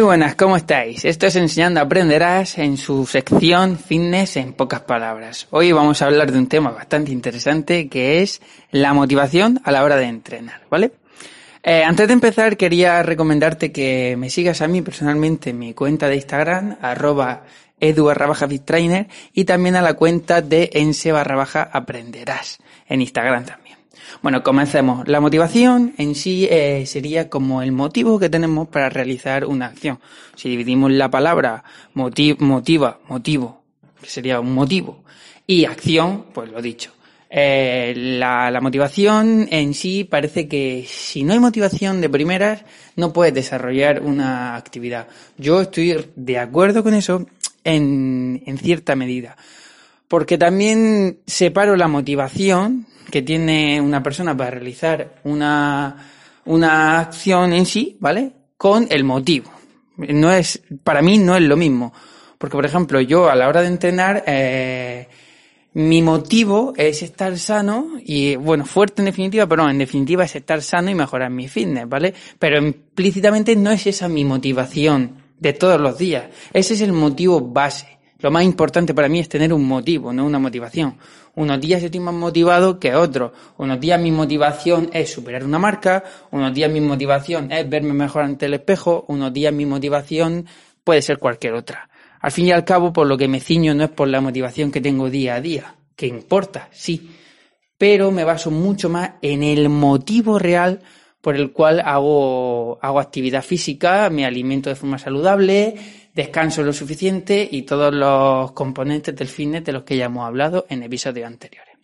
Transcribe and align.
buenas, 0.00 0.34
¿cómo 0.34 0.56
estáis? 0.56 1.04
Esto 1.04 1.26
es 1.26 1.36
Enseñando 1.36 1.78
Aprenderás 1.78 2.56
en 2.56 2.78
su 2.78 3.04
sección 3.04 3.78
Fitness 3.78 4.38
en 4.38 4.54
pocas 4.54 4.80
palabras. 4.80 5.46
Hoy 5.50 5.72
vamos 5.72 6.00
a 6.00 6.06
hablar 6.06 6.32
de 6.32 6.38
un 6.38 6.46
tema 6.46 6.70
bastante 6.70 7.12
interesante 7.12 7.86
que 7.90 8.22
es 8.22 8.40
la 8.70 8.94
motivación 8.94 9.60
a 9.62 9.70
la 9.72 9.84
hora 9.84 9.96
de 9.96 10.04
entrenar, 10.06 10.62
¿vale? 10.70 10.92
Eh, 11.62 11.84
antes 11.84 12.06
de 12.06 12.14
empezar 12.14 12.56
quería 12.56 13.02
recomendarte 13.02 13.72
que 13.72 14.16
me 14.18 14.30
sigas 14.30 14.62
a 14.62 14.68
mí 14.68 14.80
personalmente 14.80 15.50
en 15.50 15.58
mi 15.58 15.74
cuenta 15.74 16.08
de 16.08 16.16
Instagram, 16.16 16.78
arroba 16.80 17.42
edu 17.78 18.10
trainer 18.64 19.08
y 19.34 19.44
también 19.44 19.76
a 19.76 19.82
la 19.82 19.92
cuenta 19.92 20.40
de 20.40 20.70
ense 20.72 21.12
barra 21.12 21.36
baja 21.36 21.68
aprenderás 21.70 22.58
en 22.88 23.02
Instagram 23.02 23.44
también. 23.44 23.83
Bueno, 24.22 24.42
comencemos. 24.42 25.06
La 25.08 25.20
motivación 25.20 25.94
en 25.98 26.14
sí 26.14 26.46
eh, 26.50 26.84
sería 26.86 27.28
como 27.28 27.62
el 27.62 27.72
motivo 27.72 28.18
que 28.18 28.28
tenemos 28.28 28.68
para 28.68 28.88
realizar 28.88 29.44
una 29.44 29.66
acción. 29.66 30.00
Si 30.36 30.48
dividimos 30.48 30.90
la 30.92 31.10
palabra 31.10 31.64
motiva, 31.94 32.98
motivo, 33.08 33.62
que 34.00 34.08
sería 34.08 34.40
un 34.40 34.54
motivo, 34.54 35.04
y 35.46 35.64
acción, 35.64 36.26
pues 36.32 36.50
lo 36.50 36.60
dicho. 36.62 36.92
Eh, 37.30 37.94
la, 37.96 38.60
motivación 38.60 39.48
en 39.50 39.74
sí 39.74 40.04
parece 40.04 40.46
que 40.46 40.86
si 40.88 41.24
no 41.24 41.32
hay 41.32 41.40
motivación 41.40 42.00
de 42.00 42.08
primeras, 42.08 42.62
no 42.96 43.12
puedes 43.12 43.34
desarrollar 43.34 44.02
una 44.02 44.54
actividad. 44.56 45.08
Yo 45.36 45.62
estoy 45.62 46.12
de 46.14 46.38
acuerdo 46.38 46.82
con 46.82 46.94
eso 46.94 47.26
en 47.64 48.58
cierta 48.62 48.94
medida. 48.94 49.36
Porque 50.08 50.38
también 50.38 51.18
separo 51.26 51.76
la 51.76 51.88
motivación 51.88 52.86
que 53.14 53.22
tiene 53.22 53.80
una 53.80 54.02
persona 54.02 54.36
para 54.36 54.50
realizar 54.50 55.20
una, 55.22 56.04
una 56.46 56.98
acción 56.98 57.52
en 57.52 57.64
sí, 57.64 57.96
¿vale? 58.00 58.32
Con 58.56 58.88
el 58.90 59.04
motivo. 59.04 59.52
No 59.98 60.32
es, 60.32 60.60
para 60.82 61.00
mí 61.00 61.18
no 61.18 61.36
es 61.36 61.42
lo 61.42 61.56
mismo. 61.56 61.92
Porque, 62.38 62.56
por 62.56 62.66
ejemplo, 62.66 63.00
yo 63.00 63.30
a 63.30 63.36
la 63.36 63.46
hora 63.46 63.60
de 63.60 63.68
entrenar, 63.68 64.24
eh, 64.26 65.06
mi 65.74 66.02
motivo 66.02 66.72
es 66.76 67.04
estar 67.04 67.38
sano 67.38 68.00
y, 68.04 68.34
bueno, 68.34 68.66
fuerte 68.66 69.02
en 69.02 69.06
definitiva, 69.06 69.46
pero 69.46 69.62
no, 69.62 69.70
en 69.70 69.78
definitiva 69.78 70.24
es 70.24 70.34
estar 70.34 70.60
sano 70.60 70.90
y 70.90 70.96
mejorar 70.96 71.30
mi 71.30 71.46
fitness, 71.46 71.88
¿vale? 71.88 72.12
Pero 72.40 72.58
implícitamente 72.58 73.54
no 73.54 73.70
es 73.70 73.86
esa 73.86 74.08
mi 74.08 74.24
motivación 74.24 75.18
de 75.38 75.52
todos 75.52 75.80
los 75.80 75.96
días. 75.98 76.24
Ese 76.52 76.74
es 76.74 76.80
el 76.80 76.92
motivo 76.92 77.40
base. 77.40 77.96
Lo 78.24 78.30
más 78.30 78.44
importante 78.44 78.94
para 78.94 79.06
mí 79.06 79.20
es 79.20 79.28
tener 79.28 79.52
un 79.52 79.66
motivo, 79.66 80.10
no 80.10 80.24
una 80.24 80.38
motivación. 80.38 80.96
Unos 81.34 81.60
días 81.60 81.82
estoy 81.82 82.00
más 82.00 82.14
motivado 82.14 82.80
que 82.80 82.94
otros. 82.94 83.32
Unos 83.58 83.78
días 83.78 84.00
mi 84.00 84.10
motivación 84.10 84.88
es 84.94 85.12
superar 85.12 85.44
una 85.44 85.58
marca, 85.58 86.02
unos 86.30 86.54
días 86.54 86.72
mi 86.72 86.80
motivación 86.80 87.52
es 87.52 87.68
verme 87.68 87.92
mejor 87.92 88.22
ante 88.22 88.46
el 88.46 88.54
espejo, 88.54 89.04
unos 89.08 89.30
días 89.30 89.52
mi 89.52 89.66
motivación 89.66 90.46
puede 90.84 91.02
ser 91.02 91.18
cualquier 91.18 91.52
otra. 91.52 91.90
Al 92.18 92.32
fin 92.32 92.46
y 92.46 92.52
al 92.52 92.64
cabo, 92.64 92.94
por 92.94 93.06
lo 93.06 93.18
que 93.18 93.28
me 93.28 93.40
ciño 93.40 93.74
no 93.74 93.84
es 93.84 93.90
por 93.90 94.08
la 94.08 94.22
motivación 94.22 94.72
que 94.72 94.80
tengo 94.80 95.10
día 95.10 95.34
a 95.34 95.42
día, 95.42 95.74
que 95.94 96.06
importa, 96.06 96.70
sí, 96.72 97.10
pero 97.76 98.10
me 98.10 98.24
baso 98.24 98.50
mucho 98.50 98.88
más 98.88 99.16
en 99.20 99.42
el 99.42 99.68
motivo 99.68 100.38
real 100.38 100.80
por 101.20 101.36
el 101.36 101.52
cual 101.52 101.80
hago, 101.80 102.78
hago 102.80 103.00
actividad 103.00 103.42
física, 103.42 104.08
me 104.08 104.24
alimento 104.24 104.70
de 104.70 104.76
forma 104.76 104.98
saludable, 104.98 105.74
descanso 106.14 106.62
lo 106.62 106.72
suficiente 106.72 107.46
y 107.50 107.62
todos 107.62 107.92
los 107.92 108.52
componentes 108.52 109.14
del 109.16 109.28
fitness 109.28 109.64
de 109.64 109.72
los 109.72 109.82
que 109.82 109.96
ya 109.96 110.06
hemos 110.06 110.26
hablado 110.26 110.66
en 110.68 110.82
episodios 110.82 111.26
anteriores. 111.26 111.74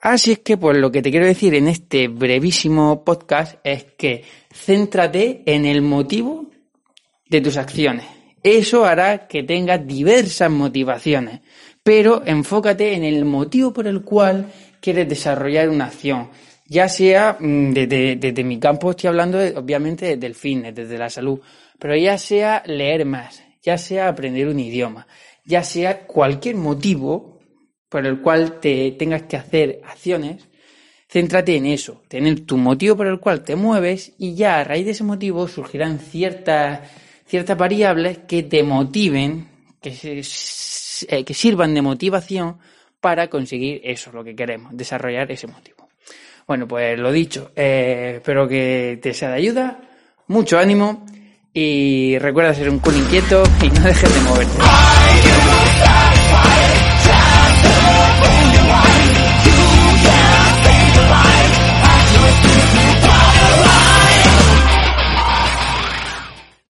Así 0.00 0.32
es 0.32 0.38
que, 0.40 0.56
pues 0.56 0.76
lo 0.78 0.92
que 0.92 1.02
te 1.02 1.10
quiero 1.10 1.26
decir 1.26 1.54
en 1.54 1.66
este 1.66 2.06
brevísimo 2.06 3.02
podcast 3.04 3.58
es 3.64 3.84
que 3.96 4.22
céntrate 4.52 5.42
en 5.46 5.66
el 5.66 5.82
motivo 5.82 6.46
de 7.28 7.40
tus 7.40 7.56
acciones. 7.56 8.06
Eso 8.42 8.84
hará 8.84 9.26
que 9.26 9.42
tengas 9.42 9.84
diversas 9.84 10.50
motivaciones, 10.50 11.40
pero 11.82 12.22
enfócate 12.24 12.94
en 12.94 13.02
el 13.02 13.24
motivo 13.24 13.72
por 13.72 13.88
el 13.88 14.02
cual 14.02 14.52
quieres 14.80 15.08
desarrollar 15.08 15.68
una 15.68 15.86
acción. 15.86 16.30
Ya 16.70 16.88
sea 16.90 17.38
mm, 17.40 17.72
desde, 17.72 18.44
mi 18.44 18.58
campo, 18.60 18.90
estoy 18.90 19.08
hablando 19.08 19.38
obviamente 19.56 20.18
del 20.18 20.34
fitness, 20.34 20.74
desde 20.74 20.98
la 20.98 21.08
salud, 21.08 21.40
pero 21.78 21.96
ya 21.96 22.18
sea 22.18 22.62
leer 22.66 23.06
más, 23.06 23.42
ya 23.62 23.78
sea 23.78 24.08
aprender 24.08 24.48
un 24.48 24.60
idioma, 24.60 25.06
ya 25.46 25.62
sea 25.64 26.06
cualquier 26.06 26.56
motivo 26.56 27.40
por 27.88 28.06
el 28.06 28.20
cual 28.20 28.60
te 28.60 28.92
tengas 28.92 29.22
que 29.22 29.38
hacer 29.38 29.80
acciones, 29.82 30.46
céntrate 31.08 31.56
en 31.56 31.64
eso, 31.64 32.02
tener 32.06 32.40
tu 32.40 32.58
motivo 32.58 32.96
por 32.98 33.06
el 33.06 33.18
cual 33.18 33.42
te 33.42 33.56
mueves 33.56 34.12
y 34.18 34.34
ya 34.34 34.60
a 34.60 34.64
raíz 34.64 34.84
de 34.84 34.90
ese 34.90 35.04
motivo 35.04 35.48
surgirán 35.48 35.98
ciertas, 35.98 36.80
ciertas 37.24 37.56
variables 37.56 38.18
que 38.28 38.42
te 38.42 38.62
motiven, 38.62 39.48
que, 39.80 40.22
eh, 41.08 41.24
que 41.24 41.34
sirvan 41.34 41.72
de 41.72 41.80
motivación 41.80 42.58
para 43.00 43.28
conseguir 43.28 43.80
eso, 43.84 44.12
lo 44.12 44.22
que 44.22 44.36
queremos, 44.36 44.76
desarrollar 44.76 45.32
ese 45.32 45.46
motivo. 45.46 45.77
Bueno, 46.48 46.66
pues 46.66 46.98
lo 46.98 47.12
dicho, 47.12 47.52
eh, 47.54 48.14
espero 48.16 48.48
que 48.48 48.98
te 49.02 49.12
sea 49.12 49.28
de 49.28 49.34
ayuda, 49.34 49.80
mucho 50.28 50.58
ánimo 50.58 51.04
y 51.52 52.18
recuerda 52.18 52.54
ser 52.54 52.70
un 52.70 52.78
cool 52.78 52.96
inquieto 52.96 53.42
y 53.62 53.68
no 53.68 53.82
dejes 53.82 54.14
de 54.14 54.20
moverte. 54.22 54.87